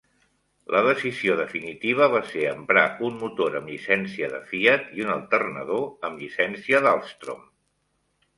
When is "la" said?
0.75-0.79